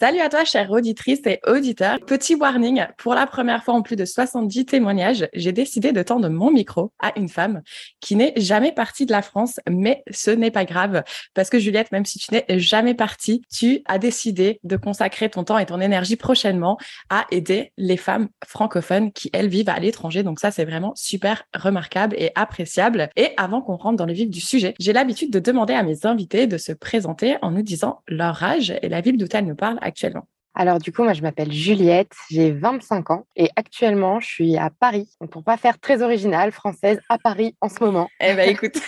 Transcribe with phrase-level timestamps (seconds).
[0.00, 2.00] Salut à toi, chère auditrice et auditeur.
[2.00, 6.28] Petit warning, pour la première fois en plus de 70 témoignages, j'ai décidé de tendre
[6.28, 7.62] mon micro à une femme
[8.00, 11.92] qui n'est jamais partie de la France, mais ce n'est pas grave parce que Juliette,
[11.92, 15.80] même si tu n'es jamais partie, tu as décidé de consacrer ton temps et ton
[15.80, 16.76] énergie prochainement
[17.08, 20.24] à aider les femmes francophones qui, elles, vivent à l'étranger.
[20.24, 23.10] Donc ça, c'est vraiment super remarquable et appréciable.
[23.14, 26.04] Et avant qu'on rentre dans le vif du sujet, j'ai l'habitude de demander à mes
[26.04, 29.54] invités de se présenter en nous disant leur âge et la ville d'où elles nous
[29.54, 34.28] parlent actuellement alors du coup, moi je m'appelle Juliette, j'ai 25 ans et actuellement je
[34.28, 35.10] suis à Paris.
[35.20, 38.08] Donc pour pas faire très original, française à Paris en ce moment.
[38.20, 38.78] Eh ben écoute,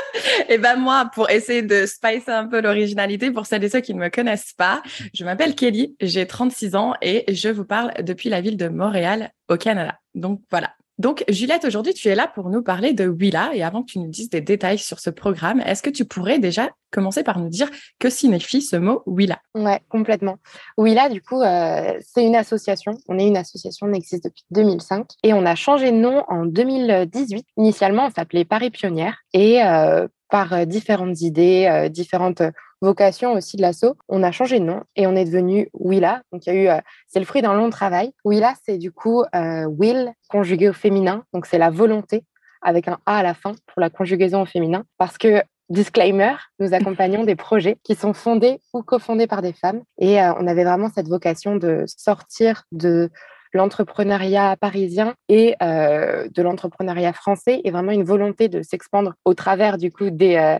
[0.50, 3.94] eh ben moi pour essayer de spicer un peu l'originalité pour celles et ceux qui
[3.94, 4.82] ne me connaissent pas,
[5.14, 9.30] je m'appelle Kelly, j'ai 36 ans et je vous parle depuis la ville de Montréal
[9.48, 9.98] au Canada.
[10.14, 13.50] Donc voilà, donc, Juliette, aujourd'hui, tu es là pour nous parler de Willa.
[13.54, 16.38] Et avant que tu nous dises des détails sur ce programme, est-ce que tu pourrais
[16.38, 19.40] déjà commencer par nous dire que signifie ce mot Willa?
[19.56, 20.36] Ouais, complètement.
[20.78, 22.92] Willa, du coup, euh, c'est une association.
[23.08, 26.46] On est une association, on existe depuis 2005 et on a changé de nom en
[26.46, 27.44] 2018.
[27.56, 32.42] Initialement, on s'appelait Paris Pionnière et euh, par euh, différentes idées, différentes
[32.84, 36.22] vocation aussi de l'assaut, on a changé de nom et on est devenu Willa.
[36.32, 38.12] Donc, il y a eu, euh, c'est le fruit d'un long travail.
[38.24, 41.24] Willa, c'est du coup euh, will conjugué au féminin.
[41.32, 42.24] Donc, c'est la volonté
[42.62, 44.84] avec un A à la fin pour la conjugaison au féminin.
[44.98, 49.82] Parce que, disclaimer, nous accompagnons des projets qui sont fondés ou cofondés par des femmes.
[49.98, 53.10] Et euh, on avait vraiment cette vocation de sortir de
[53.54, 59.90] l'entrepreneuriat parisien et de l'entrepreneuriat français et vraiment une volonté de s'expandre au travers du
[59.90, 60.58] coup des,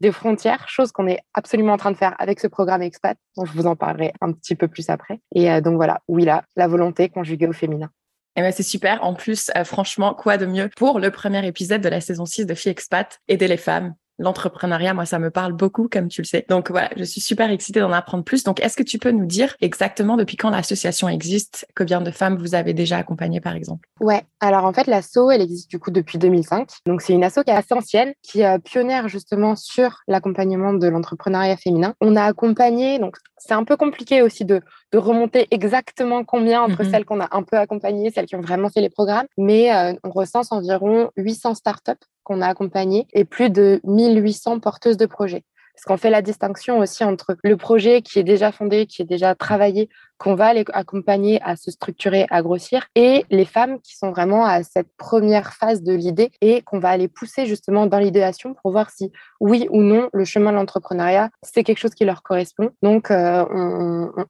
[0.00, 3.44] des frontières, chose qu'on est absolument en train de faire avec ce programme Expat, dont
[3.44, 5.20] je vous en parlerai un petit peu plus après.
[5.34, 7.90] Et euh, donc voilà, oui là, la volonté conjuguée au féminin.
[8.36, 9.02] Eh ben c'est super.
[9.04, 12.46] En plus, euh, franchement, quoi de mieux pour le premier épisode de la saison 6
[12.46, 16.26] de Fille Expat, aider les femmes l'entrepreneuriat, moi, ça me parle beaucoup, comme tu le
[16.26, 16.44] sais.
[16.48, 18.44] Donc voilà, je suis super excitée d'en apprendre plus.
[18.44, 22.36] Donc, est-ce que tu peux nous dire exactement depuis quand l'association existe, combien de femmes
[22.36, 23.88] vous avez déjà accompagnées, par exemple?
[24.00, 26.68] Ouais, alors en fait, l'asso, elle existe du coup depuis 2005.
[26.86, 30.86] Donc, c'est une asso qui est assez ancienne, qui est pionnière justement sur l'accompagnement de
[30.88, 31.94] l'entrepreneuriat féminin.
[32.00, 36.82] On a accompagné, donc c'est un peu compliqué aussi de, de remonter exactement combien entre
[36.82, 36.90] mm-hmm.
[36.90, 39.92] celles qu'on a un peu accompagnées, celles qui ont vraiment fait les programmes, mais euh,
[40.02, 41.92] on recense environ 800 startups
[42.24, 45.44] qu'on a accompagnées et plus de 1800 porteuses de projets.
[45.74, 49.06] Parce qu'on fait la distinction aussi entre le projet qui est déjà fondé, qui est
[49.06, 49.88] déjà travaillé,
[50.18, 54.44] qu'on va les accompagner à se structurer, à grossir, et les femmes qui sont vraiment
[54.44, 58.72] à cette première phase de l'idée et qu'on va aller pousser justement dans l'idéation pour
[58.72, 62.70] voir si oui ou non le chemin de l'entrepreneuriat, c'est quelque chose qui leur correspond.
[62.82, 63.44] Donc, euh,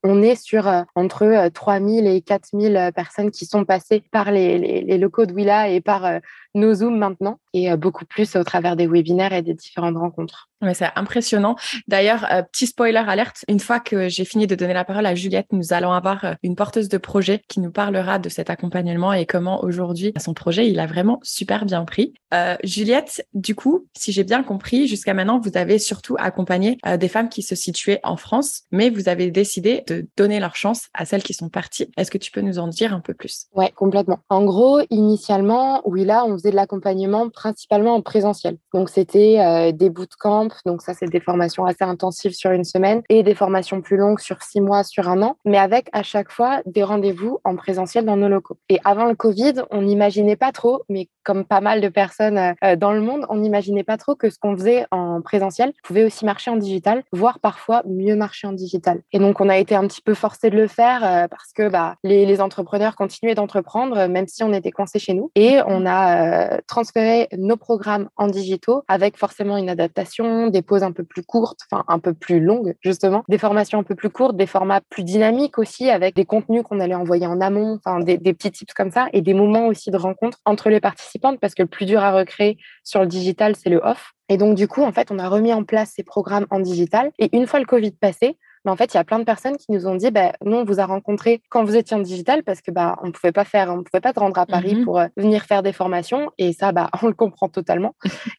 [0.03, 4.99] on, est sur euh, entre 3000 euh, et 4000 personnes qui sont passées par les,
[4.99, 6.21] locaux de Willa et par
[6.55, 10.49] nos Zooms maintenant, et beaucoup plus au travers des webinaires et des différentes rencontres.
[10.73, 11.57] c'est impressionnant.
[11.89, 15.49] D'ailleurs, petit spoiler alerte, une fois que j'ai fini de donner la parole à Juliette,
[15.53, 19.27] nous allons avoir euh, une porteuse de projet qui nous parlera de cet accompagnement et
[19.27, 22.15] comment aujourd'hui son projet, il a vraiment super bien pris.
[22.33, 26.97] Euh, Juliette, du coup, si j'ai bien compris, jusqu'à maintenant, vous avez surtout accompagné euh,
[26.97, 30.89] des femmes qui se situaient en France, mais vous avez décidé de donner leur chance
[30.95, 31.91] à celles qui sont parties.
[31.97, 33.47] Est-ce que tu peux nous en dire un peu plus?
[33.55, 34.19] Ouais, complètement.
[34.29, 38.57] En gros, initialement, oui, là, on faisait de l'accompagnement principalement en présentiel.
[38.73, 43.23] Donc, c'était des bootcamps, donc ça, c'est des formations assez intensives sur une semaine et
[43.23, 45.37] des formations plus longues sur six mois, sur un an.
[45.45, 48.59] Mais avec à chaque fois des rendez-vous en présentiel dans nos locaux.
[48.69, 52.77] Et avant le Covid, on n'imaginait pas trop, mais comme pas mal de personnes euh,
[52.77, 56.25] dans le monde, on n'imaginait pas trop que ce qu'on faisait en présentiel pouvait aussi
[56.27, 59.01] marcher en digital, voire parfois mieux marcher en digital.
[59.13, 61.69] Et donc, on a été un petit peu forcé de le faire euh, parce que
[61.71, 65.31] bah, les, les entrepreneurs continuaient d'entreprendre, même si on était coincé chez nous.
[65.35, 70.83] Et on a euh, transféré nos programmes en digitaux avec forcément une adaptation, des pauses
[70.83, 74.11] un peu plus courtes, enfin un peu plus longues, justement, des formations un peu plus
[74.11, 78.01] courtes, des formats plus dynamiques aussi avec des contenus qu'on allait envoyer en amont, enfin
[78.01, 81.39] des, des, petits tips comme ça et des moments aussi de rencontre entre les participantes
[81.41, 84.13] parce que le plus dur à recréer sur le digital, c'est le off.
[84.29, 87.13] Et donc, du coup, en fait, on a remis en place ces programmes en digital.
[87.19, 89.57] Et une fois le Covid passé, mais en fait, il y a plein de personnes
[89.57, 92.43] qui nous ont dit, bah, nous, on vous a rencontré quand vous étiez en digital
[92.43, 94.77] parce que bah, on ne pouvait pas faire, on pouvait pas te rendre à Paris
[94.77, 96.31] mmh pour euh, venir faire des formations.
[96.39, 97.95] Et ça, bah, on le comprend totalement.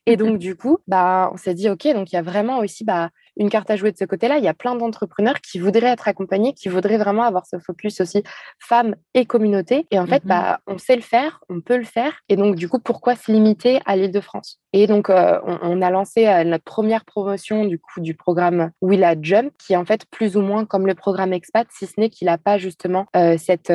[0.08, 2.84] et donc, du coup, bah, on s'est dit, OK, donc il y a vraiment aussi
[2.84, 4.38] bah, une carte à jouer de ce côté-là.
[4.38, 8.02] Il y a plein d'entrepreneurs qui voudraient être accompagnés, qui voudraient vraiment avoir ce focus
[8.02, 8.24] aussi
[8.60, 9.86] femmes et communauté.
[9.92, 12.14] Et en fait, mmh bah, on sait le faire, on peut le faire.
[12.30, 15.82] Et donc, du coup, pourquoi se limiter à l'île de France Et donc, euh, on,
[15.82, 20.36] a lancé euh, notre première promotion du programme Willa Jump, qui est en fait plus
[20.36, 23.72] ou moins comme le programme Expat, si ce n'est qu'il n'a pas justement euh, cette,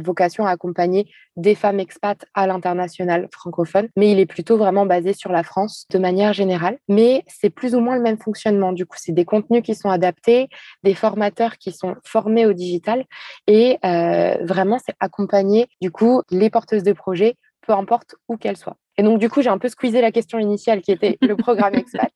[0.00, 5.12] vocation à accompagner des femmes expats à l'international francophone, mais il est plutôt vraiment basé
[5.12, 6.78] sur la France de manière générale.
[6.86, 8.72] Mais c'est plus ou moins le même fonctionnement.
[8.72, 10.46] Du coup, c'est des contenus qui sont adaptés,
[10.84, 13.06] des formateurs qui sont formés au digital
[13.48, 17.34] et vraiment, c'est accompagner du coup les porteuses de projets,
[17.66, 18.76] peu importe où qu'elles soient.
[18.98, 21.74] Et donc, du coup, j'ai un peu squeezé la question initiale qui était le programme
[21.76, 22.12] expat.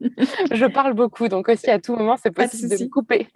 [0.00, 3.28] je parle beaucoup, donc aussi à tout moment, c'est possible de, me couper.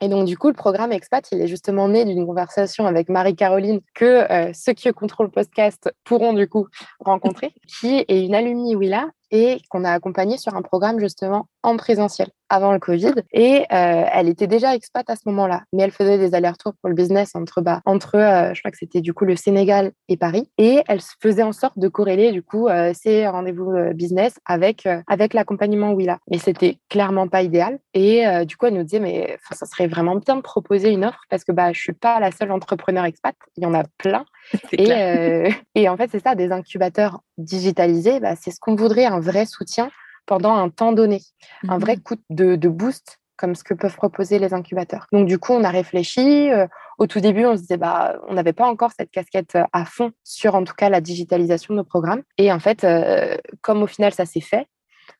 [0.00, 3.80] Et donc, du coup, le programme Expat, il est justement né d'une conversation avec Marie-Caroline
[3.94, 6.66] que euh, ceux qui contrôlent le podcast pourront du coup
[7.00, 11.76] rencontrer, qui est une alumni Willa et qu'on a accompagnée sur un programme justement en
[11.76, 13.14] présentiel avant le Covid.
[13.32, 16.88] Et euh, elle était déjà expat à ce moment-là, mais elle faisait des allers-retours pour
[16.88, 20.16] le business entre, bah, entre euh, je crois que c'était du coup le Sénégal et
[20.16, 20.50] Paris.
[20.58, 25.32] Et elle faisait en sorte de corréler du coup euh, ses rendez-vous business avec, avec
[25.32, 26.18] l'accompagnement Willa.
[26.30, 27.78] Mais c'était clairement pas idéal.
[27.94, 31.20] Et du coup, elle nous disait, mais ça serait vraiment bien de proposer une offre
[31.30, 34.24] parce que bah, je suis pas la seule entrepreneur expat, il y en a plein.
[34.72, 39.20] Et, et, en fait, c'est ça, des incubateurs digitalisés, bah, c'est ce qu'on voudrait, un
[39.20, 39.90] vrai soutien
[40.26, 41.22] pendant un temps donné,
[41.68, 45.06] un vrai mmh coup de, boost comme ce que peuvent proposer les incubateurs.
[45.12, 46.50] Donc du coup, on a réfléchi.
[46.50, 46.66] Euh,
[46.98, 49.86] au tout début, on se disait bah on n'avait pas encore cette casquette euh, à
[49.86, 52.22] fond sur en tout cas la digitalisation de nos programmes.
[52.36, 54.66] Et en fait, euh, comme au final ça s'est fait,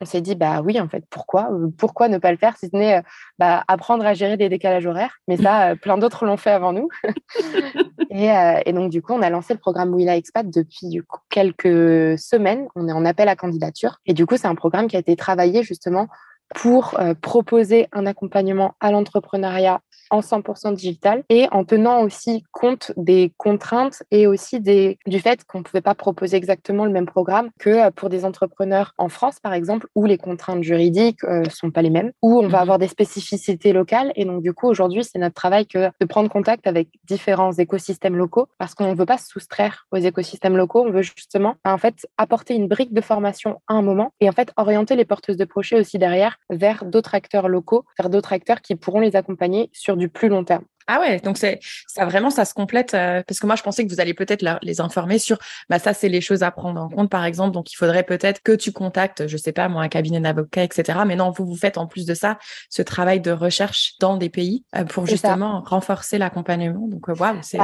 [0.01, 2.77] on s'est dit bah oui en fait pourquoi pourquoi ne pas le faire si ce
[2.77, 3.03] n'est
[3.39, 5.19] bah, apprendre à gérer des décalages horaires.
[5.29, 6.89] Mais ça, plein d'autres l'ont fait avant nous.
[8.13, 11.21] Euh, et, donc, du coup, on a lancé le programme Willa Expat depuis du coup,
[11.31, 12.67] quelques semaines.
[12.75, 13.99] On est en appel à candidature.
[14.05, 16.09] Et du coup, c'est un programme qui a été travaillé justement
[16.55, 19.81] pour euh, proposer un accompagnement à l'entrepreneuriat
[20.11, 25.45] en 100% digital et en tenant aussi compte des contraintes et aussi des, du fait
[25.45, 29.09] qu'on ne pouvait pas proposer exactement le même programme que euh, pour des entrepreneurs en
[29.09, 32.49] France, par exemple, où les contraintes juridiques ne euh, sont pas les mêmes, où on
[32.49, 32.63] va mhm.
[32.63, 34.13] avoir des spécificités locales.
[34.17, 38.17] Et donc, du coup, aujourd'hui, c'est notre travail que de prendre contact avec différents écosystèmes
[38.17, 40.85] locaux parce qu'on ne veut pas se soustraire aux écosystèmes locaux.
[40.87, 44.33] On veut justement, en fait, apporter une brique de formation à un moment et en
[44.33, 48.61] fait, orienter les porteuses de projets aussi derrière vers d'autres acteurs locaux, vers d'autres acteurs
[48.61, 50.65] qui pourront les accompagner sur du plus long terme.
[50.93, 53.87] Ah ouais, donc c'est ça vraiment ça se complète euh, parce que moi je pensais
[53.87, 55.39] que vous allez peut-être les informer sur
[55.69, 57.53] bah ça c'est les choses à prendre en compte par exemple.
[57.53, 61.01] Donc il faudrait peut-être que tu contactes je sais pas moi un cabinet d'avocat etc
[61.07, 62.39] mais non vous vous faites en plus de ça
[62.71, 66.89] ce travail de recherche dans des pays euh, pour justement renforcer l'accompagnement.
[66.89, 67.59] Donc euh, waouh c'est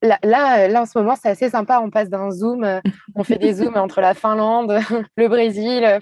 [0.00, 1.80] Là, là, en ce moment, c'est assez sympa.
[1.82, 2.80] On passe d'un Zoom,
[3.16, 4.78] on fait des Zooms entre la Finlande,
[5.16, 5.98] le Brésil,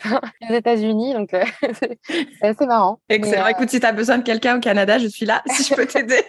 [0.49, 1.15] les États-Unis.
[1.15, 1.31] Donc,
[1.81, 1.99] c'est
[2.43, 3.01] assez marrant.
[3.09, 3.47] Excellent.
[3.47, 5.87] Écoute, si tu as besoin de quelqu'un au Canada, je suis là si je peux
[5.87, 6.23] t'aider.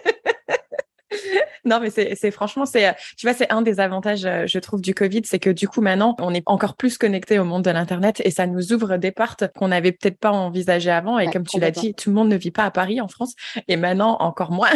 [1.66, 4.94] non, mais c'est franchement, c'est tu vois, c'est un des avantages, euh, je trouve, du
[4.94, 8.22] Covid, c'est que du coup maintenant, on est encore plus connecté au monde de l'internet
[8.24, 11.18] et ça nous ouvre des portes qu'on n'avait peut-être pas envisagées avant.
[11.18, 13.34] Et comme tu l'as dit, tout le monde ne vit pas à Paris, en France,
[13.68, 14.70] et maintenant encore moins.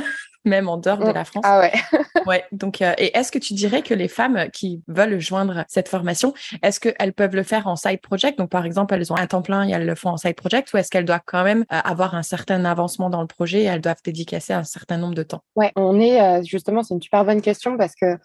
[0.45, 1.15] Même en dehors de mm.
[1.15, 1.45] la France.
[1.47, 1.73] Ah ouais.
[2.27, 2.45] ouais.
[2.53, 6.35] Donc, euh, et est-ce que tu dirais que les femmes qui veulent joindre cette formation,
[6.63, 8.39] est-ce qu'elles peuvent le faire en side project?
[8.39, 10.73] Donc, par exemple, elles ont un temps plein et elles le font en side project,
[10.73, 13.65] ou est-ce qu'elles doivent quand même euh, avoir un certain avancement dans le projet et
[13.65, 15.43] elles doivent dédicacer un certain nombre de temps?
[15.57, 18.19] Ouais, on est euh, justement, c'est une super bonne question parce que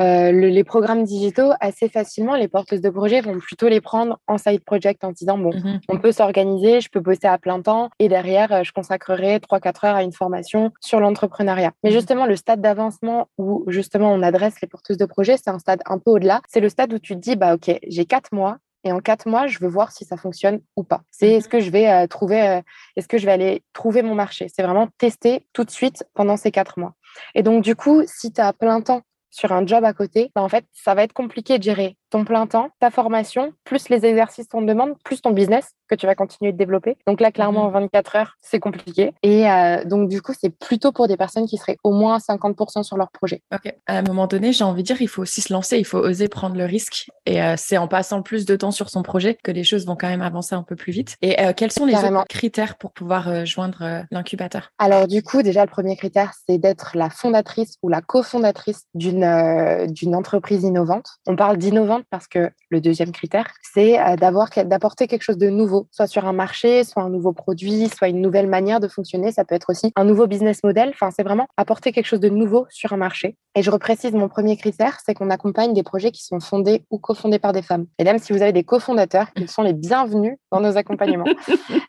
[0.00, 4.38] euh, les programmes digitaux, assez facilement, les porteuses de projets vont plutôt les prendre en
[4.38, 5.80] side project en disant, bon, mhm.
[5.88, 9.86] on peut s'organiser, je peux bosser à plein temps et derrière, euh, je consacrerai 3-4
[9.86, 11.72] heures à une formation sur l'entrepreneuriat.
[11.82, 11.96] Mais mhm.
[11.96, 15.80] justement, le stade d'avancement où justement on adresse les porteuses de projets, c'est un stade
[15.86, 16.40] un peu au-delà.
[16.48, 19.26] C'est le stade où tu te dis, bah, OK, j'ai 4 mois, et en quatre
[19.26, 21.02] mois, je veux voir si ça fonctionne ou pas.
[21.10, 21.32] C'est mhm.
[21.36, 22.60] est-ce que je vais euh, trouver,
[22.94, 26.36] est-ce que je vais aller trouver mon marché C'est vraiment tester tout de suite pendant
[26.36, 26.94] ces quatre mois.
[27.34, 29.02] Et donc, du coup, si tu as plein temps
[29.36, 32.24] sur un job à côté, bah, en fait, ça va être compliqué de gérer ton
[32.24, 36.06] plein temps, ta formation, plus les exercices qu'on te demande, plus ton business que tu
[36.06, 36.96] vas continuer de développer.
[37.06, 38.20] Donc là, clairement, en 24 mhm.
[38.20, 39.12] heures, c'est compliqué.
[39.22, 42.82] Et euh, donc, du coup, c'est plutôt pour des personnes qui seraient au moins 50%
[42.82, 43.42] sur leur projet.
[43.54, 43.72] OK.
[43.86, 45.98] À un moment donné, j'ai envie de dire, il faut aussi se lancer, il faut
[45.98, 47.08] oser prendre le risque.
[47.24, 49.96] Et euh, c'est en passant plus de temps sur son projet que les choses vont
[49.96, 51.16] quand même avancer un peu plus vite.
[51.22, 54.70] Et euh, quels sont les autres critères pour pouvoir joindre l'incubateur?
[54.78, 59.86] Alors, du coup, déjà, le premier critère, c'est d'être la fondatrice ou la cofondatrice d'une
[59.88, 61.08] d'une entreprise innovante.
[61.26, 65.88] On parle d'innovante parce que le deuxième critère, c'est d'avoir d'apporter quelque chose de nouveau
[65.90, 69.32] soit sur un marché, soit un nouveau produit, soit une nouvelle manière de fonctionner.
[69.32, 70.90] Ça peut être aussi un nouveau business model.
[70.94, 73.36] Enfin, c'est vraiment apporter quelque chose de nouveau sur un marché.
[73.54, 76.98] Et je reprécise mon premier critère, c'est qu'on accompagne des projets qui sont fondés ou
[76.98, 77.86] cofondés par des femmes.
[77.98, 81.24] Mesdames, si vous avez des cofondateurs, ils sont les bienvenus dans nos accompagnements.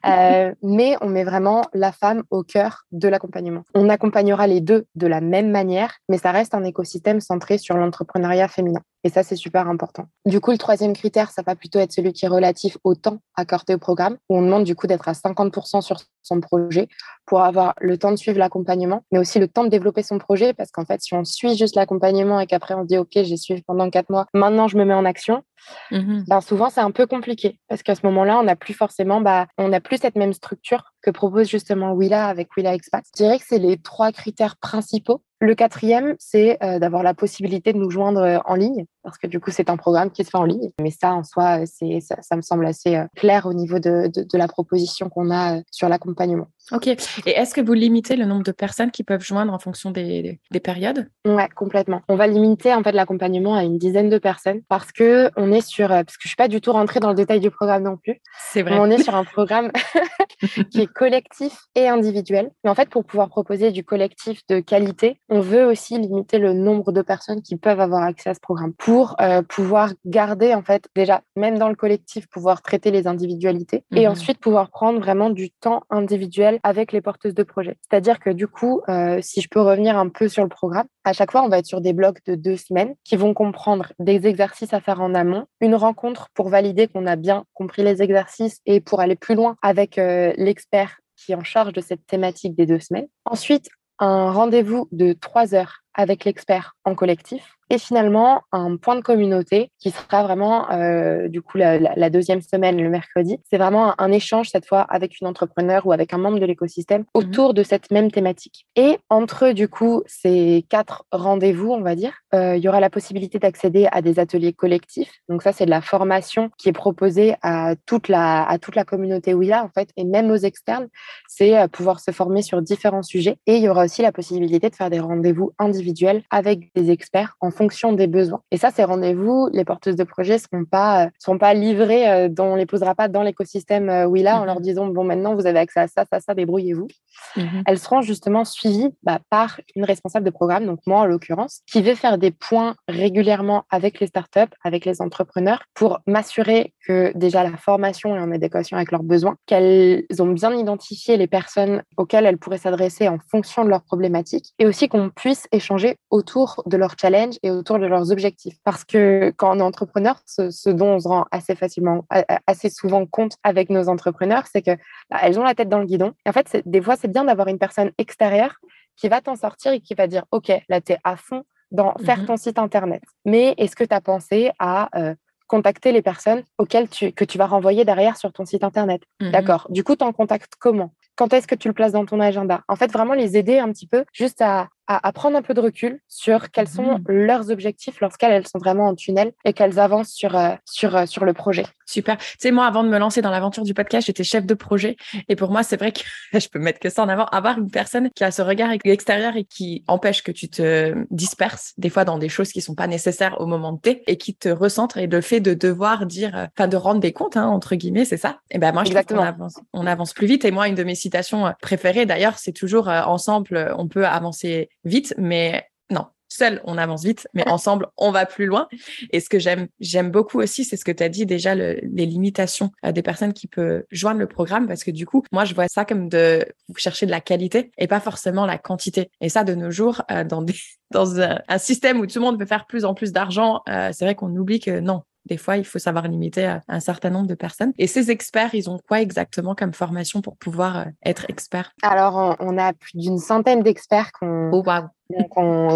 [0.05, 3.63] Euh, mais on met vraiment la femme au cœur de l'accompagnement.
[3.73, 7.75] On accompagnera les deux de la même manière, mais ça reste un écosystème centré sur
[7.75, 8.79] l'entrepreneuriat féminin.
[9.03, 9.96] Et ça, c'est super important.
[10.25, 13.19] Du coup, le troisième critère, ça va plutôt être celui qui est relatif au temps
[13.35, 16.87] accordé au programme, où on demande du coup d'être à 50% sur son projet
[17.25, 20.53] pour avoir le temps de suivre l'accompagnement, mais aussi le temps de développer son projet,
[20.53, 23.61] parce qu'en fait, si on suit juste l'accompagnement et qu'après on dit, OK, j'ai suivi
[23.61, 25.43] pendant quatre mois, maintenant je me mets en action,
[25.91, 29.21] mmh ben, souvent c'est un peu compliqué, parce qu'à ce moment-là, on n'a plus forcément,
[29.21, 33.03] bah, on n'a plus cette même structure que propose justement Willa avec Willa Expat.
[33.15, 37.71] Je dirais que c'est les trois critères principaux le quatrième, c'est euh, d'avoir la possibilité
[37.71, 40.31] de nous joindre euh, en ligne, parce que du coup, c'est un programme qui se
[40.31, 40.71] fait en ligne.
[40.81, 44.37] Mais ça, en soi, c'est, ça, me semble assez euh, clair au niveau de, de
[44.37, 46.47] la proposition qu'on a sur l'accompagnement.
[46.71, 46.87] Ok.
[46.87, 50.39] Et est-ce que vous limitez le nombre de personnes qui peuvent joindre en fonction des,
[50.51, 51.09] des périodes?
[51.25, 52.01] Ouais, complètement.
[52.09, 55.65] On va limiter en fait l'accompagnement à une dizaine de personnes parce que on est
[55.65, 57.97] sur, parce que je suis pas du tout rentrée dans le détail du programme non
[57.97, 58.21] plus.
[58.51, 58.77] C'est vrai.
[58.79, 59.71] On est sur un programme
[60.71, 62.51] qui est collectif et individuel.
[62.63, 66.53] Mais en fait, pour pouvoir proposer du collectif de qualité, on veut aussi limiter le
[66.53, 70.61] nombre de personnes qui peuvent avoir accès à ce programme pour euh, pouvoir garder en
[70.61, 74.11] fait déjà même dans le collectif pouvoir traiter les individualités et mhm.
[74.11, 77.77] ensuite pouvoir prendre vraiment du temps individuel avec les porteuses de projet.
[77.81, 81.13] C'est-à-dire que du coup, euh, si je peux revenir un peu sur le programme, à
[81.13, 84.27] chaque fois, on va être sur des blocs de deux semaines qui vont comprendre des
[84.27, 88.59] exercices à faire en amont, une rencontre pour valider qu'on a bien compris les exercices
[88.65, 92.55] et pour aller plus loin avec euh, l'expert qui est en charge de cette thématique
[92.55, 93.07] des deux semaines.
[93.25, 99.01] Ensuite, un rendez-vous de trois heures avec l'expert en collectif et finalement un point de
[99.01, 103.39] communauté qui sera vraiment euh, du coup la, deuxième semaine le mercredi.
[103.49, 107.01] C'est vraiment un, échange cette fois avec une entrepreneur ou avec un membre de l'écosystème
[107.01, 107.07] mhm.
[107.13, 108.65] autour de cette même thématique.
[108.77, 112.89] Et entre du coup ces quatre rendez-vous, on va dire, euh, il y aura la
[112.89, 115.11] possibilité d'accéder à des ateliers collectifs.
[115.27, 118.85] Donc ça c'est de la formation qui est proposée à toute la à toute la
[118.85, 120.87] communauté Willa en fait et même aux externes.
[121.27, 123.37] C'est euh, pouvoir se former sur différents sujets.
[123.45, 125.86] Et il y aura aussi la possibilité de faire des rendez-vous individuels
[126.29, 128.41] avec des experts en fonction des besoins.
[128.51, 132.09] Et ça, ces rendez-vous, les porteuses de projets ne seront pas, euh, seront pas livrées,
[132.09, 134.61] euh, on ne les posera pas dans l'écosystème euh, Willa en leur mhm.
[134.61, 136.87] disant, bon, maintenant, vous avez accès à ça, ça, ça, débrouillez-vous.
[137.35, 137.63] Mhm.
[137.65, 141.81] Elles seront justement suivies bah, par une responsable de programme, donc moi en l'occurrence, qui
[141.81, 147.43] va faire des points régulièrement avec les startups, avec les entrepreneurs, pour m'assurer que déjà
[147.43, 152.25] la formation est en adéquation avec leurs besoins, qu'elles ont bien identifié les personnes auxquelles
[152.25, 155.76] elles pourraient s'adresser en fonction de leurs problématiques, et aussi qu'on puisse échanger
[156.09, 158.57] autour de leurs challenges et autour de leurs objectifs.
[158.63, 162.05] Parce que quand on est entrepreneur, ce, dont on se rend assez facilement,
[162.45, 164.75] assez souvent compte avec nos entrepreneurs, c'est que
[165.09, 166.13] bah, elles ont la tête dans le guidon.
[166.25, 168.55] Et en fait, des fois, c'est bien d'avoir une personne extérieure
[168.95, 171.93] qui va t'en sortir et qui va dire, OK, là, tu es à fond dans
[172.03, 173.03] faire mmh ton site Internet.
[173.25, 175.15] Mais est-ce que tu as pensé à euh,
[175.47, 179.01] contacter les personnes auxquelles tu, que tu vas renvoyer derrière sur ton site Internet?
[179.19, 179.67] Mmh D'accord.
[179.69, 180.93] Du coup, tu en contactes comment?
[181.15, 182.61] Quand est-ce que tu le places dans ton agenda?
[182.67, 185.59] En fait, vraiment les aider un petit peu juste à, à, prendre un peu de
[185.59, 187.03] recul sur quels sont mmh.
[187.07, 191.25] leurs objectifs lorsqu'elles sont vraiment en tunnel et qu'elles avancent sur, euh, sur, euh, sur
[191.25, 191.65] le projet.
[191.85, 192.17] Super.
[192.17, 194.95] Tu sais, moi, avant de me lancer dans l'aventure du podcast, j'étais chef de projet.
[195.29, 196.01] Et pour moi, c'est vrai que
[196.39, 197.25] je peux mettre que ça en avant.
[197.25, 201.73] Avoir une personne qui a ce regard extérieur et qui empêche que tu te disperses,
[201.77, 204.35] des fois dans des choses qui sont pas nécessaires au moment de T et qui
[204.35, 204.97] te recentre.
[204.97, 208.05] Et le fait de devoir dire, euh, enfin, de rendre des comptes, hein, entre guillemets,
[208.05, 208.39] c'est ça?
[208.51, 209.21] Et ben, moi, je Exactement.
[209.21, 210.45] trouve qu'on avance, on avance plus vite.
[210.45, 215.13] Et moi, une de mes citations préférées, d'ailleurs, c'est toujours ensemble, on peut avancer vite,
[215.17, 218.67] mais non, seul, on avance vite, mais ensemble, on va plus loin.
[219.11, 222.05] Et ce que j'aime, j'aime beaucoup aussi, c'est ce que tu as dit déjà, les
[222.05, 225.67] limitations des personnes qui peuvent joindre le programme, parce que du coup, moi, je vois
[225.67, 229.09] ça comme de chercher de la qualité et pas forcément la quantité.
[229.21, 230.55] Et ça, de nos jours, euh, dans, des,
[230.91, 234.05] dans un, système où tout le monde veut faire plus en plus d'argent, euh, c'est
[234.05, 237.35] vrai qu'on oublie que non, des fois, il faut savoir limiter un certain nombre de
[237.35, 237.73] personnes.
[237.77, 241.71] Et ces experts, ils ont quoi exactement comme formation pour pouvoir euh, être experts?
[241.83, 244.63] Alors, on a plus d'une centaine d'experts qu'on oh,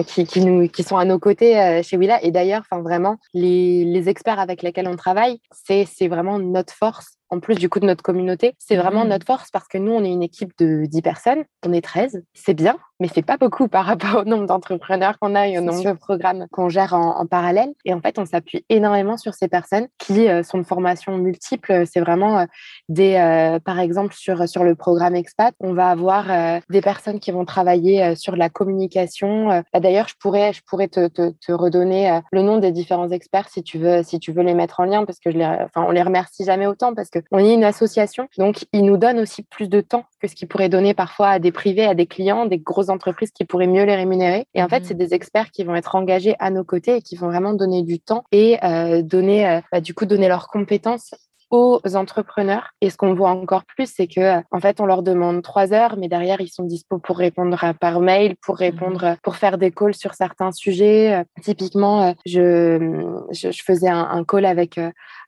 [0.08, 2.24] qui, qui, nous, qui sont à nos côtés chez Willa.
[2.24, 7.18] Et d'ailleurs, enfin vraiment, les, les experts avec lesquels on travaille, c'est vraiment notre force
[7.32, 8.54] en plus du coup de notre communauté.
[8.60, 9.10] C'est vraiment mmh.
[9.10, 12.24] notre force parce que nous, on est une équipe de 10 personnes, on est 13,
[12.34, 15.62] c'est bien, mais c'est pas beaucoup par rapport au nombre d'entrepreneurs qu'on a et au
[15.62, 17.70] nombre de programmes qu'on gère en, parallèle.
[17.86, 21.86] Et en fait, on s'appuie énormément sur ces personnes qui euh, sont de formation multiples.
[21.92, 22.46] C'est vraiment euh,
[22.90, 26.26] des, euh, par exemple, sur, sur le programme Expat, on va avoir
[26.70, 29.21] des personnes qui vont travailler sur la communication.
[29.28, 33.50] Bah, d'ailleurs, je pourrais, je pourrais te, te, te redonner le nom des différents experts
[33.50, 35.86] si tu veux, si tu veux les mettre en lien parce que je les, enfin,
[35.88, 39.20] on les remercie jamais autant parce que on est une association, donc ils nous donnent
[39.20, 42.08] aussi plus de temps que ce qu'ils pourraient donner parfois à des privés, à des
[42.08, 44.46] clients, des grosses entreprises qui pourraient mieux les rémunérer.
[44.54, 44.86] Et en fait, mmh.
[44.86, 47.84] c'est des experts qui vont être engagés à nos côtés et qui vont vraiment donner
[47.84, 51.14] du temps et euh, donner, euh, bah, du coup, donner leurs compétences
[51.52, 52.72] aux entrepreneurs.
[52.82, 55.98] Et ce qu'on voit encore plus, c'est que en fait, on leur demande trois heures,
[55.98, 59.72] mais derrière, ils sont dispo pour répondre par mail, pour mmh répondre, pour faire des
[59.72, 61.24] calls sur certains sujets.
[61.42, 62.80] Typiquement, je,
[63.32, 64.80] je, faisais un, un, call avec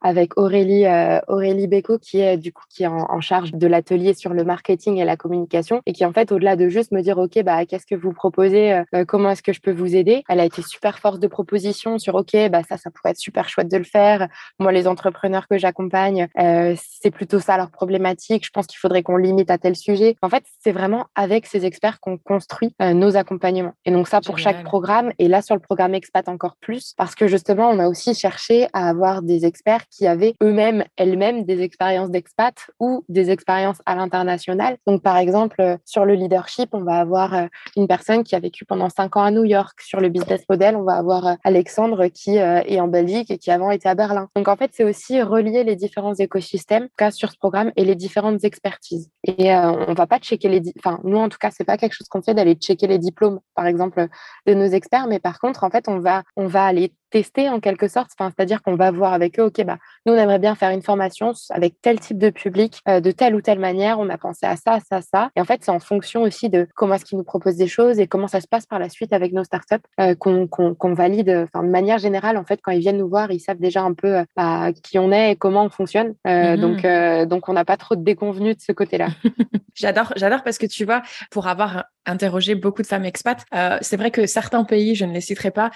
[0.03, 4.13] avec Aurélie, euh, Aurélie Beco, qui est du coup qui est en, charge de l'atelier
[4.13, 7.17] sur le marketing et la communication, et qui en fait, au-delà de juste me dire,
[7.17, 10.23] OK, bah, qu'est-ce que vous proposez, euh, euh, comment est-ce que je peux vous aider,
[10.27, 13.47] elle a été super force de proposition sur, OK, bah, ça, ça pourrait être super
[13.47, 14.27] chouette de le faire.
[14.59, 18.45] Moi, les entrepreneurs que j'accompagne, c'est plutôt ça leur problématique.
[18.45, 20.15] Je pense qu'il faudrait qu'on limite à tel sujet.
[20.21, 23.73] En fait, c'est vraiment avec ces experts qu'on construit nos accompagnements.
[23.85, 27.15] Et donc ça, pour chaque programme, et là, sur le programme Expat encore plus, parce
[27.15, 31.61] que justement, on a aussi cherché à avoir des experts qui avaient eux-mêmes, elles-mêmes, des
[31.61, 34.77] expériences d'expat ou des expériences à l'international.
[34.87, 37.45] Donc, par exemple, euh, sur le leadership, on va avoir euh,
[37.77, 39.79] une personne qui a vécu pendant cinq ans à New York.
[39.81, 43.51] Sur le business model, on va avoir euh, Alexandre qui est en Belgique et qui
[43.51, 44.29] avant était à Berlin.
[44.35, 47.95] Donc, en fait, c'est aussi relier les différents écosystèmes, cas sur ce programme, et les
[47.95, 49.09] différentes expertises.
[49.23, 52.07] Et on va pas checker les, enfin, nous, en tout cas, c'est pas quelque chose
[52.07, 54.07] qu'on fait d'aller checker les diplômes, par exemple,
[54.47, 57.59] de nos experts, mais par contre, en fait, on va, on va aller tester en
[57.59, 58.09] quelque sorte.
[58.17, 60.81] Enfin, c'est-à-dire qu'on va voir avec eux, OK, bah, nous, on aimerait bien faire une
[60.81, 63.99] formation avec tel type de public, euh, de telle ou telle manière.
[63.99, 65.29] On a pensé à ça, ça, ça.
[65.35, 67.99] Et en fait, c'est en fonction aussi de comment est-ce qu'ils nous proposent des choses
[67.99, 71.29] et comment ça se passe par la suite avec nos startups euh, qu'on valide.
[71.29, 73.93] Enfin, de manière générale, en fait, quand ils viennent nous voir, ils savent déjà un
[73.93, 76.15] peu euh, bah, qui on est et comment on fonctionne.
[76.25, 76.59] Mm-hmm.
[76.59, 79.09] Donc, donc, on n'a pas trop de déconvenus de ce côté-là.
[79.75, 81.01] j'adore, j'adore parce que tu vois,
[81.31, 83.45] pour avoir interrogé beaucoup de femmes expats,
[83.81, 85.71] c'est vrai que certains pays, je ne les citerai pas,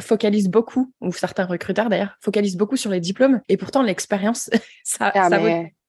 [0.00, 3.40] focalisent beaucoup ou certains recruteurs d'ailleurs, focalisent beaucoup sur les diplômes.
[3.48, 4.50] Et pourtant, l'expérience,
[4.84, 5.46] ça, ah, ça vaut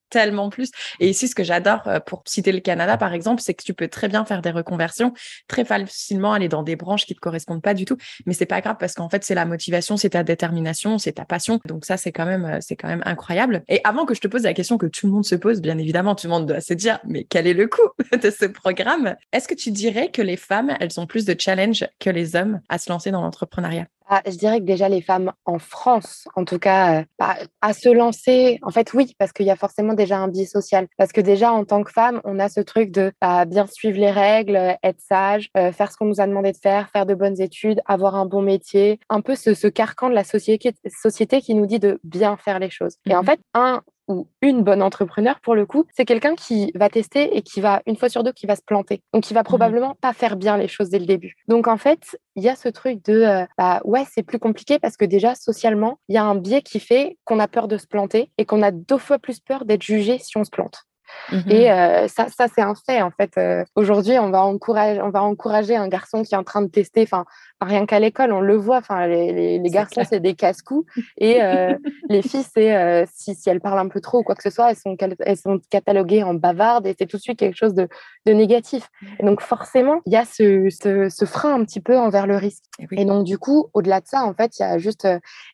[0.10, 0.72] tellement plus.
[1.00, 3.74] Et ici, ce que j'adore, euh, pour citer le Canada, par exemple, c'est que tu
[3.74, 5.13] peux très bien faire des reconversions,
[5.48, 7.98] très facilement aller dans des branches qui te correspondent pas du tout.
[8.26, 11.26] Mais c'est pas grave parce qu'en fait, c'est la motivation, c'est ta détermination, c'est ta
[11.26, 11.60] passion.
[11.65, 13.63] Donc ça, c'est quand même, euh, c'est quand même incroyable.
[13.67, 15.78] Et avant que je te pose la question que tout le monde se pose, bien
[15.78, 17.89] évidemment, tout le monde doit se dire, mais quel est le coût
[18.22, 19.15] de ce programme?
[19.32, 22.62] Est-ce que tu dirais que les femmes, elles ont plus de challenge que les hommes
[22.69, 23.88] à se lancer dans l'entrepreneuriat?
[24.12, 27.74] Ah, je dirais que déjà les femmes en France, en tout cas, euh, bah, à
[27.74, 30.88] se lancer, en fait oui, parce qu'il y a forcément déjà un biais social.
[30.98, 34.00] Parce que déjà en tant que femme, on a ce truc de bah, bien suivre
[34.00, 37.13] les règles, être sage, euh, faire ce qu'on nous a demandé de faire, faire de
[37.13, 41.39] bonnes études, avoir un bon métier, un peu ce, ce carcan de la société, société
[41.39, 42.95] qui nous dit de bien faire les choses.
[43.08, 46.72] Et en mmh fait, un, ou une bonne entrepreneur pour le coup, c'est quelqu'un qui
[46.76, 49.02] va tester et qui va une fois sur deux qui va se planter.
[49.13, 51.36] Donc il va mmh probablement pas faire bien les choses dès le début.
[51.48, 54.80] Donc en fait, il y a ce truc de euh, bah ouais, c'est plus compliqué
[54.80, 57.78] parce que déjà socialement, il y a un biais qui fait qu'on a peur de
[57.78, 60.88] se planter et qu'on a deux fois plus peur d'être jugé si on se plante.
[61.32, 63.32] Mmh et euh, ça, ça c'est un fait en fait.
[63.38, 66.67] Euh, aujourd'hui, on va encourager, on va encourager un garçon qui est en train de
[66.67, 67.04] tester.
[67.04, 67.26] Enfin,
[67.62, 68.78] rien qu'à l'école, on le voit.
[68.78, 70.91] Enfin, les, les, garçons, c'est des casse-coups.
[71.17, 71.76] Et euh,
[72.10, 74.72] les filles, c'est si, si, elles parlent un peu trop ou quoi que ce soit,
[74.72, 77.88] elles sont, elles sont cataloguées en bavardes et c'est tout de suite quelque chose de,
[78.26, 78.89] de négatif.
[79.19, 82.36] Et donc, forcément, il y a ce, ce, ce, frein un petit peu envers le
[82.36, 82.63] risque.
[82.91, 85.08] Et, donc, du coup, au-delà de ça, en fait, il y a juste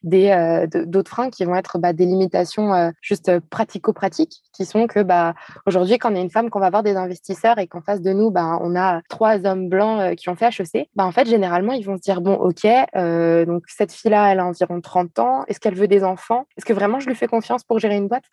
[0.04, 5.34] des d'autres freins qui vont être bah, des limitations juste pratico-pratiques qui sont que bah,
[5.66, 8.12] aujourd'hui, quand on est une femme, qu'on va avoir des investisseurs et qu'en face de
[8.12, 11.74] nous, bah, on a trois hommes blancs qui ont fait HEC, bah, en fait, généralement,
[11.74, 15.44] ils vont se dire bon, ok, euh, donc cette fille-là, elle a environ 30 ans.
[15.48, 16.46] Est-ce qu'elle veut des enfants?
[16.58, 18.24] Est-ce que vraiment je lui fais confiance pour gérer une boîte?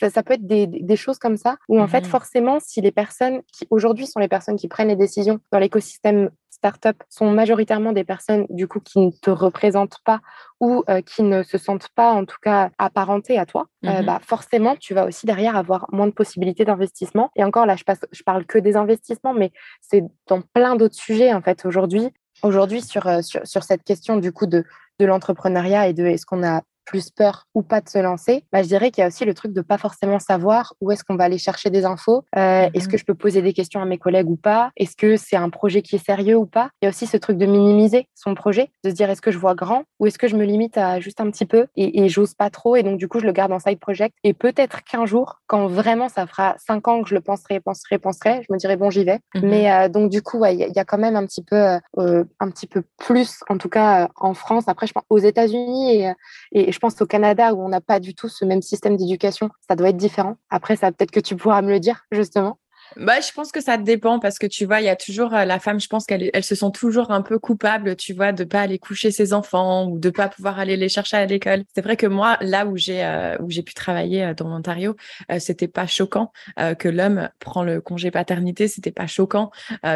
[0.00, 2.92] Ça, peut être des, des, choses comme ça où en fait, mmh forcément, si les
[2.92, 6.30] personnes qui aujourd'hui sont les personnes qui prennent les décisions dans l'écosystème
[6.64, 10.20] startup sont majoritairement des personnes du coup qui ne te représentent pas
[10.60, 14.06] ou euh, qui ne se sentent pas en tout cas apparentées à toi, euh, mmh
[14.06, 17.30] bah, forcément tu vas aussi derrière avoir moins de possibilités d'investissement.
[17.36, 20.94] Et encore là, je, passe, je parle que des investissements, mais c'est dans plein d'autres
[20.94, 22.08] sujets en fait aujourd'hui.
[22.42, 24.64] Aujourd'hui, sur, sur, sur, cette question du coup de,
[24.98, 28.62] de l'entrepreneuriat et de est-ce qu'on a plus peur ou pas de se lancer, bah,
[28.62, 31.16] je dirais qu'il y a aussi le truc de pas forcément savoir où est-ce qu'on
[31.16, 32.24] va aller chercher des infos.
[32.36, 34.70] Euh, est-ce que je peux poser des questions à mes collègues ou pas?
[34.76, 36.70] Est-ce que c'est un projet qui est sérieux ou pas?
[36.80, 39.30] Il y a aussi ce truc de minimiser son projet, de se dire est-ce que
[39.30, 42.04] je vois grand ou est-ce que je me limite à juste un petit peu et,
[42.04, 44.34] et j'ose pas trop et donc du coup je le garde en side project et
[44.34, 48.42] peut-être qu'un jour, quand vraiment ça fera cinq ans que je le penserai, penserai, penserai,
[48.46, 49.20] je me dirai bon j'y vais.
[49.34, 52.24] Mmh Mais euh, donc du coup, il y, a quand même un petit peu, euh,
[52.40, 54.64] un petit peu plus, en tout cas en France.
[54.66, 56.12] Après, je pense aux États-Unis et,
[56.52, 59.48] et je pense au Canada où on n'a pas du tout ce même système d'éducation.
[59.68, 60.36] Ça doit être différent.
[60.50, 62.58] Après, ça peut-être que tu pourras me le dire justement.
[62.96, 65.44] Bah, je pense que ça dépend parce que tu vois, il y a toujours euh,
[65.44, 68.44] la femme, je pense qu'elle elle se sent toujours un peu coupable, tu vois, de
[68.44, 71.64] pas aller coucher ses enfants ou de pas pouvoir aller les chercher à l'école.
[71.74, 74.96] C'est vrai que moi, là où j'ai euh, où j'ai pu travailler euh, dans l'Ontario,
[75.38, 76.32] c'était pas choquant
[76.78, 79.50] que l'homme prend le congé paternité, c'était pas choquant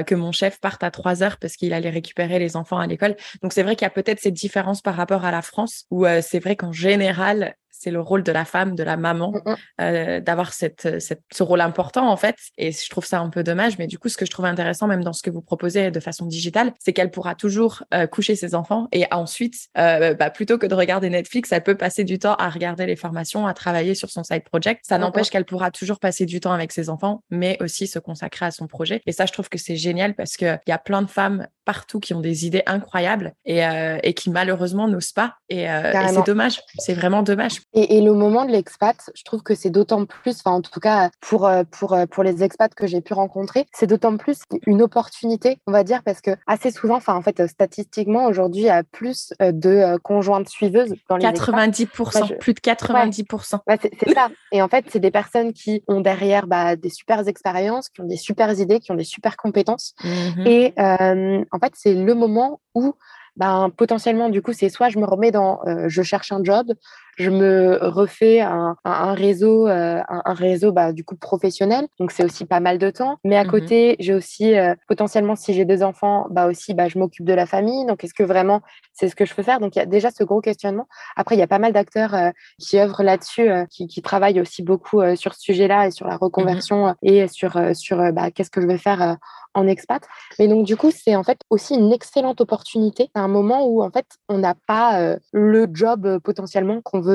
[0.06, 3.16] que mon chef parte à trois heures parce qu'il allait récupérer les enfants à l'école.
[3.42, 6.06] Donc c'est vrai qu'il y a peut-être cette différence par rapport à la France où
[6.22, 9.56] c'est vrai qu'en général, c'est le rôle de la femme, de la maman, mmh, mmh.
[9.80, 12.36] euh, d'avoir cette, cette, ce rôle important en fait.
[12.56, 13.78] Et je trouve ça un peu dommage.
[13.78, 16.00] Mais du coup, ce que je trouve intéressant même dans ce que vous proposez de
[16.00, 20.58] façon digitale, c'est qu'elle pourra toujours euh, coucher ses enfants et ensuite, euh, bah, plutôt
[20.58, 23.94] que de regarder Netflix, elle peut passer du temps à regarder les formations, à travailler
[23.94, 24.84] sur son side project.
[24.84, 27.98] Ça mmh, n'empêche qu'elle pourra toujours passer du temps avec ses enfants, mais aussi se
[27.98, 29.02] consacrer à son projet.
[29.06, 32.00] Et ça, je trouve que c'est génial parce qu'il y a plein de femmes partout
[32.00, 33.60] qui ont des idées incroyables et,
[34.02, 35.34] et qui malheureusement n'osent pas.
[35.50, 36.60] Et, et c'est dommage.
[36.78, 37.60] C'est vraiment dommage.
[37.74, 41.10] Et, le moment de l'expat, je trouve que c'est d'autant plus, enfin en tout cas
[41.20, 44.82] pour, euh, pour, euh, pour les expats que j'ai pu rencontrer, c'est d'autant plus une
[44.82, 48.70] opportunité, on va dire, parce que assez souvent, enfin en fait statistiquement aujourd'hui, il y
[48.70, 53.58] a plus euh, de conjointes suiveuses dans les 90%, plus de 90%.
[53.68, 54.28] c'est ça.
[54.52, 58.06] Et en fait, c'est des personnes qui ont derrière bah, des super expériences, qui ont
[58.06, 59.94] des super idées, qui ont des super compétences.
[60.02, 62.94] Mmh Et en fait, c'est le moment où
[63.36, 66.72] ben, potentiellement, du coup, c'est soit je me remets dans, je cherche un job,
[67.18, 71.88] je me refais un, un, réseau, euh, un, réseau bah, du coup professionnel.
[71.98, 73.18] Donc c'est aussi pas mal de temps.
[73.24, 76.88] Mais à mmh côté, j'ai aussi euh, potentiellement, si j'ai des enfants, bah aussi, bah,
[76.88, 77.86] je m'occupe de la famille.
[77.86, 79.58] Donc est-ce que vraiment c'est ce que je peux faire?
[79.58, 80.86] Donc il y a déjà ce gros questionnement.
[81.16, 84.62] Après, il y a pas mal d'acteurs euh, qui œuvrent là-dessus, qui, qui, travaillent aussi
[84.62, 88.60] beaucoup sur ce sujet-là et sur la mmh reconversion et sur sur bah, qu'est-ce que
[88.60, 89.16] je vais faire
[89.54, 90.02] en expat.
[90.38, 93.82] Mais donc, du coup, c'est en fait aussi une excellente opportunité à un moment où,
[93.82, 97.07] en fait, on n'a pas le job potentiellement qu'on veut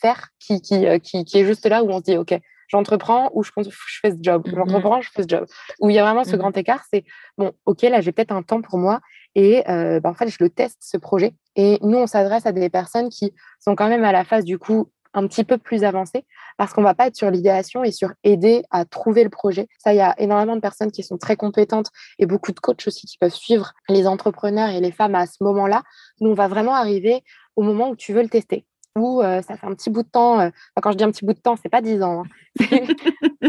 [0.00, 3.30] faire qui, qui, euh, qui, qui, est juste là où on se dit, OK, j'entreprends
[3.34, 4.46] ou je, je fais ce job.
[4.46, 5.46] Mmh j'entreprends, je fais ce job.
[5.80, 7.04] Où il y a vraiment ce mmh grand écart, c'est,
[7.36, 9.00] bon, OK, là, j'ai peut-être un temps pour moi
[9.34, 11.34] et euh, bah, en fait, je le teste, ce projet.
[11.56, 14.58] Et nous, on s'adresse à des personnes qui sont quand même à la phase, du
[14.58, 16.24] coup, un petit peu plus avancée
[16.56, 19.66] parce qu'on va pas être sur l'idéation et sur aider à trouver le projet.
[19.78, 22.86] Ça, il y a énormément de personnes qui sont très compétentes et beaucoup de coachs
[22.86, 25.82] aussi qui peuvent suivre les entrepreneurs et les femmes à ce moment-là.
[26.20, 27.24] Nous, on va vraiment arriver
[27.56, 28.66] au moment où tu veux le tester
[28.98, 30.40] où euh, ça fait un petit bout de temps.
[30.40, 30.50] Euh,
[30.80, 32.24] quand je dis un petit bout de temps, c'est pas dix ans.
[32.60, 32.66] Hein.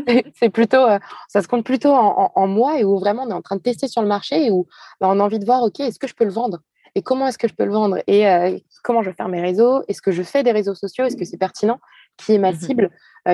[0.36, 3.42] c'est plutôt, euh, ça se compte plutôt en, mois et où vraiment on est en
[3.42, 4.68] train de tester sur le marché et où
[5.00, 6.60] bah, on a envie de voir, ok, est-ce que je peux le vendre?
[6.94, 8.00] Et comment est-ce que je peux le vendre?
[8.08, 8.26] Et
[8.84, 9.82] comment je vais faire mes réseaux?
[9.88, 11.06] Est-ce que je fais des réseaux sociaux?
[11.06, 11.80] Est-ce que c'est pertinent?
[12.18, 12.90] Qui est ma mmh cible?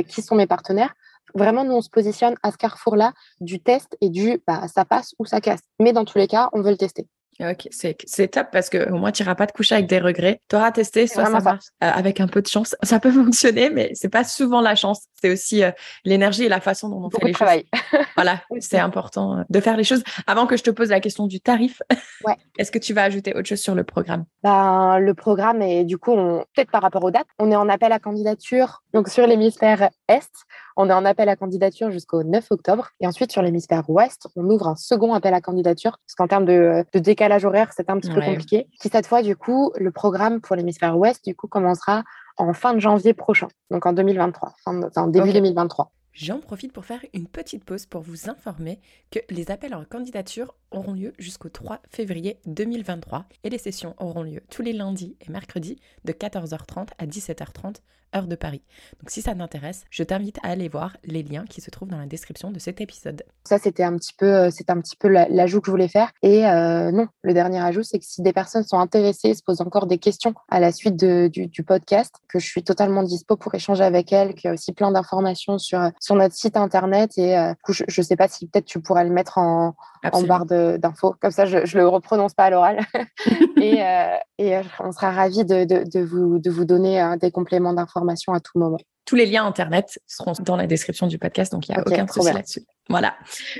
[0.07, 0.93] Qui sont mes partenaires?
[1.33, 5.15] Vraiment, nous, on se positionne à ce carrefour-là du test et du bah, ça passe
[5.17, 5.61] ou ça casse.
[5.79, 7.07] Mais dans tous les cas, on veut le tester.
[7.39, 10.41] Ok, c'est top parce que au moins tu n'iras pas te coucher avec des regrets.
[10.49, 12.75] Tu auras testé, soit ça marche euh, avec un peu de chance.
[12.81, 15.05] Ça peut fonctionner, mais c'est pas souvent la chance.
[15.21, 15.71] C'est aussi euh,
[16.03, 17.47] l'énergie et la façon dont on fait les choses.
[18.15, 20.03] Voilà, c'est important euh, de faire les choses.
[20.25, 21.81] Avant que je te pose la question du tarif,
[22.25, 22.35] ouais.
[22.57, 24.25] est-ce que tu vas ajouter autre chose sur le programme?
[24.41, 26.15] Ben, Le programme est du coup,
[26.55, 28.81] peut-être par rapport aux dates, on est en appel à candidature.
[28.93, 30.31] Donc sur l'hémisphère Est,
[30.77, 32.89] on est en appel à candidature jusqu'au 9 octobre.
[32.99, 36.45] Et ensuite, sur l'hémisphère ouest, on ouvre un second appel à candidature, parce qu'en termes
[36.45, 38.67] de, décalage horaire, c'est un petit peu compliqué.
[38.79, 42.03] Qui cette fois, du coup, le programme pour l'hémisphère ouest, du coup, commencera
[42.37, 45.91] en fin de janvier prochain, donc en 2023, en début 2023.
[46.19, 48.79] J'en profite pour faire une petite pause pour vous informer
[49.11, 54.23] que les appels en candidature auront lieu jusqu'au 3 février 2023 et les sessions auront
[54.23, 57.75] lieu tous les lundis et mercredis de 14h30 à 17h30
[58.15, 58.61] heure de Paris.
[59.01, 61.97] Donc si ça t'intéresse, je t'invite à aller voir les liens qui se trouvent dans
[61.97, 63.23] la description de cet épisode.
[63.43, 66.11] Ça c'était un petit peu euh, c'est un petit peu l'ajout que je voulais faire
[66.21, 69.61] et euh, non, le dernier ajout c'est que si des personnes sont intéressées, se posent
[69.61, 73.83] encore des questions à la suite du, podcast, que je suis totalement dispo pour échanger
[73.83, 77.53] avec elles, qu'il y a aussi plein d'informations sur sur notre site internet et euh,
[77.67, 79.75] je, ne sais pas si peut-être tu pourrais le mettre en,
[80.09, 81.15] en barre d'infos.
[81.19, 82.79] Comme ça, je ne le reprononce pas à l'oral.
[83.57, 87.17] et, euh, et euh, on sera ravis de, de, de, vous, de vous donner euh,
[87.17, 88.77] des compléments d'information à tout moment.
[89.03, 92.07] Tous les liens Internet seront dans la description du podcast, donc il n'y a aucun
[92.07, 92.61] souci là-dessus.
[92.87, 93.15] Voilà.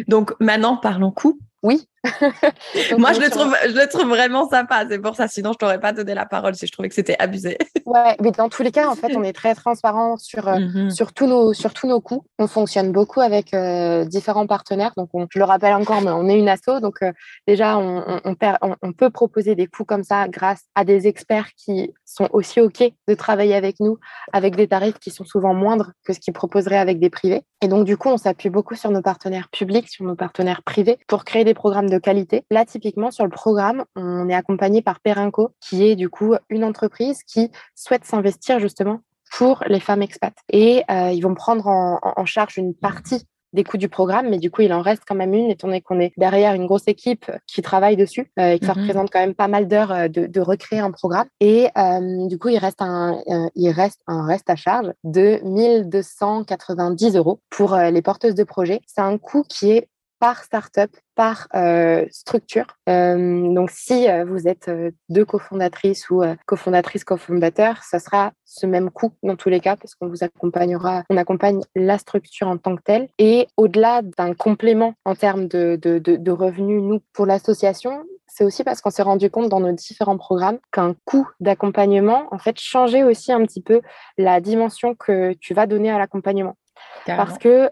[0.08, 1.38] Donc maintenant, parlons coût.
[1.64, 1.86] Oui.
[2.98, 4.86] Moi, je le, trouve, je le trouve vraiment sympa.
[4.90, 5.28] C'est pour ça.
[5.28, 7.58] Sinon, je t'aurais pas donné la parole si je trouvais que c'était abusé.
[7.86, 10.92] ouais, mais dans tous les cas, en fait, on est très transparent sur, euh, mmh
[10.92, 12.26] sur, tous, nos, sur tous nos coûts.
[12.40, 14.94] On fonctionne beaucoup avec euh, différents partenaires.
[14.98, 16.80] Donc, je le rappelle encore, mais on est une asso.
[16.82, 17.12] Donc, euh,
[17.48, 18.36] déjà, on, on,
[18.82, 22.84] on, peut proposer des coûts comme ça grâce à des experts qui sont aussi OK
[23.08, 24.00] de travailler avec nous
[24.34, 27.42] avec des tarifs qui sont souvent moindres que ce qu'ils proposeraient avec des privés.
[27.62, 30.98] Et donc, du coup, on s'appuie beaucoup sur nos partenaires publics, sur nos partenaires privés
[31.08, 32.46] pour créer des programmes de qualité.
[32.52, 36.64] Là, typiquement, sur le programme, on est accompagné par Perinco, qui est du coup une
[36.64, 40.38] entreprise qui souhaite s'investir justement pour les femmes expats.
[40.50, 44.52] Et euh, ils vont prendre en, charge une partie des coûts du programme, mais du
[44.52, 47.32] coup, il en reste quand même une, étant donné qu'on est derrière une grosse équipe
[47.48, 48.82] qui travaille dessus euh, et que ça mhm.
[48.82, 51.28] représente quand même pas mal d'heures euh, de, recréer un programme.
[51.40, 51.68] Et
[52.28, 53.22] du coup, il reste un,
[53.56, 58.82] il reste un reste à charge de 1290 euros pour les porteuses de projets.
[58.86, 62.66] C'est un coût qui est par startup, par euh, structure.
[62.90, 64.70] Euh, donc, si euh, vous êtes
[65.10, 69.96] deux cofondatrices ou cofondatrices, cofondateurs, ça sera ce même coût dans tous les cas parce
[69.96, 73.10] qu'on vous accompagnera, on accompagne la structure en tant que telle.
[73.20, 78.64] Et au-delà d'un complément en termes de, de, de, revenus, nous, pour l'association, c'est aussi
[78.64, 83.04] parce qu'on s'est rendu compte dans nos différents programmes qu'un coût d'accompagnement, en fait, changeait
[83.04, 83.82] aussi un petit peu
[84.18, 86.56] la dimension que tu vas donner à l'accompagnement.
[87.06, 87.70] Parce que euh,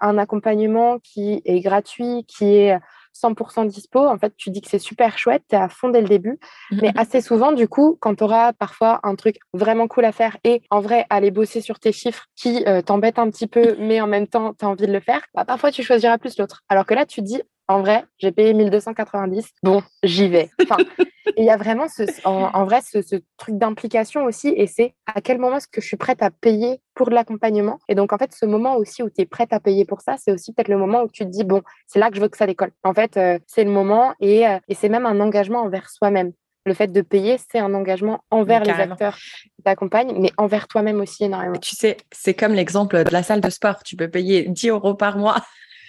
[0.00, 2.78] un accompagnement qui est gratuit, qui est
[3.16, 6.00] 100% dispo, en fait, tu dis que c'est super chouette, tu es à fond dès
[6.00, 6.38] le début.
[6.70, 10.12] Mmh mais assez souvent, du coup, quand tu auras parfois un truc vraiment cool à
[10.12, 13.76] faire et en vrai, aller bosser sur tes chiffres qui euh, t'embêtent un petit peu,
[13.80, 16.38] mais en même temps, tu as envie de le faire, bah, parfois tu choisiras plus
[16.38, 16.62] l'autre.
[16.68, 19.46] Alors que là, tu dis, en vrai, j'ai payé 1290.
[19.62, 20.50] Bon, j'y vais.
[20.62, 20.76] Enfin,
[21.36, 22.98] il y a vraiment ce, en, vrai ce,
[23.36, 24.48] truc d'implication aussi.
[24.56, 27.78] Et c'est à quel moment est-ce que je suis prête à payer pour de l'accompagnement?
[27.88, 30.16] Et donc, en fait, ce moment aussi où tu es prête à payer pour ça,
[30.16, 32.28] c'est aussi peut-être le moment où tu te dis, bon, c'est là que je veux
[32.28, 32.70] que ça décolle.
[32.84, 36.32] En fait, euh, c'est le moment et, euh, et c'est même un engagement envers soi-même.
[36.66, 39.16] Le fait de payer, c'est un engagement envers les acteurs
[39.54, 41.58] qui t'accompagnent, mais envers toi-même aussi énormément.
[41.60, 43.84] Tu sais, c'est comme l'exemple de la salle de sport.
[43.84, 45.36] Tu peux payer 10 euros par mois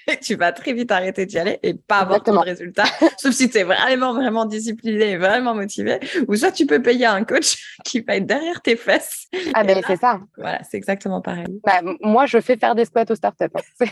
[0.22, 2.86] tu vas très vite arrêter d'y aller et pas avoir de résultat,
[3.18, 6.00] sauf si tu es vraiment, vraiment discipliné et vraiment motivé.
[6.28, 9.28] Ou soit tu peux payer un coach qui va être derrière tes fesses.
[9.54, 10.20] Ah, ben c'est ça.
[10.38, 11.46] Voilà, c'est exactement pareil.
[11.64, 13.46] Bah, moi, je fais faire des squats aux startups.
[13.56, 13.86] Hein.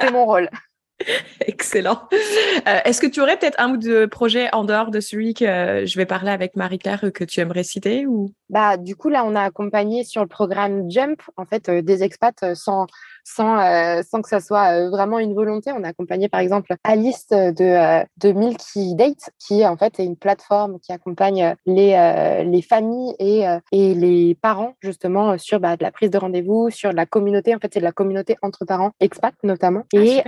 [0.00, 0.48] C'est mon rôle.
[1.46, 2.08] Excellent.
[2.68, 5.44] Euh, est-ce que tu aurais peut-être un ou deux projets en dehors de celui que
[5.44, 8.32] euh, je vais parler avec Marie-Claire que tu aimerais citer ou?
[8.50, 12.02] Bah, Du coup, là, on a accompagné sur le programme Jump en fait, euh, des
[12.02, 12.86] expats sans,
[13.34, 15.72] sans, euh, sans que ça soit euh, vraiment une volonté.
[15.72, 20.04] On a accompagné par exemple Alice de, euh, de Milky Date, qui en fait est
[20.04, 25.82] une plateforme qui accompagne les, les familles et, et les parents justement sur bah, de
[25.82, 27.54] la prise de rendez-vous, sur la communauté.
[27.54, 29.84] En fait, c'est de la communauté entre parents, expats notamment.
[29.94, 30.22] Ah, et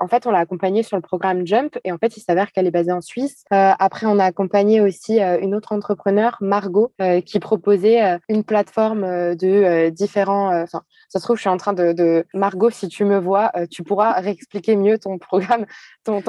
[0.00, 2.66] en fait, on l'a accompagnée sur le programme Jump et en fait, il s'avère qu'elle
[2.66, 3.44] est basée en Suisse.
[3.50, 6.92] après, on a accompagné aussi une autre entrepreneur, Margot,
[7.24, 10.62] qui proposait une plateforme de différents.
[10.62, 13.66] Enfin, ça se trouve, je suis en train de, Margot, si tu me vois, euh,
[13.70, 15.66] tu pourras réexpliquer mieux ton programme,
[16.04, 16.22] ton,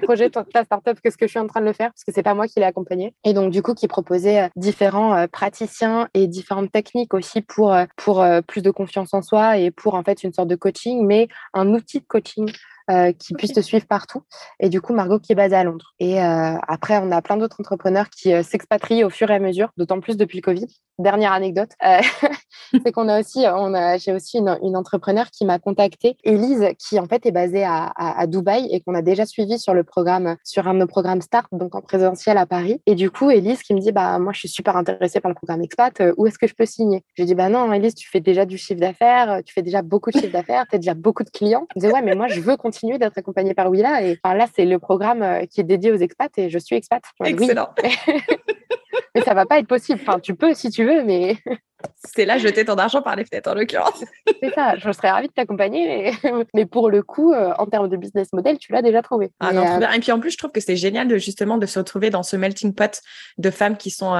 [0.00, 2.12] projet, ta startup que ce que je suis en train de le faire, parce que
[2.12, 3.14] c'est pas moi qui l'ai accompagné.
[3.24, 7.76] Et donc, du coup, qui proposait euh, différents euh, praticiens et différentes techniques aussi pour,
[7.96, 11.28] pour plus de confiance en soi et pour en fait une sorte de coaching, mais
[11.52, 12.50] un outil de coaching
[12.90, 14.24] euh, qui puissent te suivre partout.
[14.60, 15.94] Et du coup, Margot qui est basée à Londres.
[16.00, 19.38] Et euh, après, on a plein d'autres entrepreneurs qui euh, s'expatrient au fur et à
[19.38, 20.66] mesure, d'autant plus depuis le Covid.
[20.98, 21.70] Dernière anecdote,
[22.84, 26.68] c'est qu'on a aussi, on a, j'ai aussi une, une, entrepreneur qui m'a contactée, Elise,
[26.78, 29.74] qui en fait est basée à, à, à Dubaï et qu'on a déjà suivi sur
[29.74, 32.80] le programme, sur un de nos programmes Start, donc en présentiel à Paris.
[32.86, 35.34] Et du coup, Elise qui me dit, bah moi, je suis super intéressée par le
[35.34, 36.00] programme Expat.
[36.16, 37.02] où est-ce que je peux signer?
[37.16, 40.12] J'ai dit, bah non, Elise, tu fais déjà du chiffre d'affaires, tu fais déjà beaucoup
[40.12, 41.66] de chiffre d'affaires, tu as déjà beaucoup de clients.
[41.74, 44.02] Je disais, ouais, mais moi, je veux continuer continuer d'être accompagnée par Willa.
[44.02, 46.76] Et enfin, là, c'est le programme euh, qui est dédié aux expats et je suis
[46.76, 47.02] expat.
[47.24, 47.70] Excellent.
[49.14, 50.00] mais ça va pas être possible.
[50.02, 51.36] Enfin, tu peux si tu veux, mais.
[52.16, 54.04] c'est là jeter ton argent par les fenêtres en l'occurrence.
[54.42, 56.12] c'est ça, je serais ravie de t'accompagner,
[56.54, 56.66] mais...
[56.66, 59.30] pour le coup, euh, en termes de business model, tu l'as déjà trouvé.
[59.38, 61.66] Ah non, euh, Et puis en plus, je trouve que c'est génial de justement de
[61.66, 63.00] se retrouver dans ce melting pot
[63.38, 64.14] de femmes qui sont,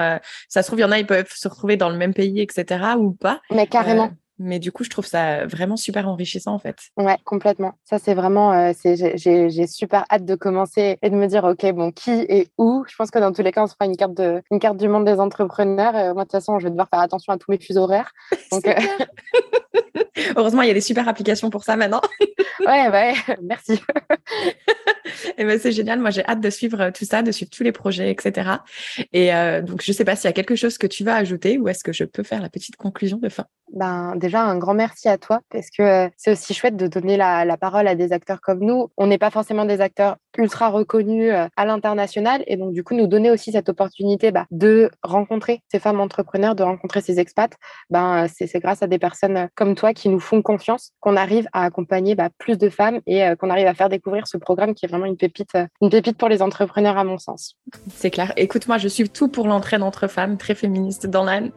[0.49, 2.41] ça se trouve, il y en a, ils peuvent se retrouver dans le même pays,
[2.41, 2.85] etc.
[2.99, 3.41] ou pas.
[3.51, 4.11] Mais carrément.
[4.39, 6.77] Mais du coup, je trouve ça vraiment super enrichissant en fait.
[6.97, 7.75] Ouais, complètement.
[7.85, 11.93] Ça, c'est vraiment, euh, j'ai super hâte de commencer et de me dire, ok, bon,
[11.93, 12.85] qui et où?
[12.89, 14.77] Je pense que dans tous les cas, on se fera une carte, de, une carte
[14.77, 15.95] du monde des entrepreneurs.
[15.95, 18.13] Euh, moi, de toute façon, je vais devoir faire attention à tous mes fuseaux horaires.
[18.51, 18.75] Donc, euh,
[20.37, 22.01] Heureusement, il y a des super applications pour ça maintenant.
[22.61, 23.81] ouais, ouais, merci.
[25.39, 26.01] Et ben c'est génial.
[26.01, 28.51] Moi, j'ai hâte de suivre tout ça, de suivre tous les projets, etc.
[29.13, 29.31] Et
[29.63, 31.85] donc, je sais pas s'il y a quelque chose que tu vas ajouter ou est-ce
[31.85, 33.45] que je peux faire la petite conclusion de fin?
[33.73, 37.45] Ben, déjà, un grand merci à toi parce que c'est aussi chouette de donner la,
[37.45, 38.91] la, parole à des acteurs comme nous.
[38.97, 43.07] On n'est pas forcément des acteurs ultra reconnus à l'international et donc, du coup, nous
[43.07, 47.55] donner aussi cette opportunité bah, de rencontrer ces femmes entrepreneurs, de rencontrer ces expats.
[47.91, 51.65] Ben, c'est grâce à des personnes comme toi qui nous font confiance qu'on arrive à
[51.65, 54.89] accompagner bah, plus de femmes et qu'on arrive à faire découvrir ce programme qui est
[54.89, 57.57] vraiment une pépite, une pépite pour les entrepreneurs à mon sens.
[57.89, 58.33] C'est clair.
[58.37, 61.51] Écoute, moi, je suis tout pour l'entraide entre femmes, très féministe dans l'âne.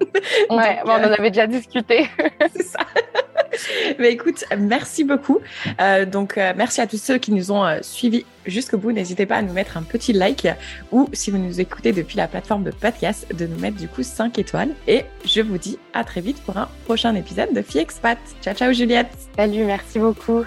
[0.49, 2.07] Ouais, on en euh, avait déjà discuté.
[2.53, 2.79] c'est ça.
[3.99, 5.39] Mais écoute, merci beaucoup.
[5.81, 8.91] Euh, donc, euh, merci à tous ceux qui nous ont suivis jusqu'au bout.
[8.91, 10.47] N'hésitez pas à nous mettre un petit like
[10.91, 14.03] ou si vous nous écoutez depuis la plateforme de podcast, de nous mettre du coup
[14.03, 14.69] 5 étoiles.
[14.87, 18.17] Et je vous dis à très vite pour un prochain épisode de Fie Expat.
[18.41, 19.11] Ciao, ciao Juliette.
[19.35, 20.43] Salut, merci beaucoup.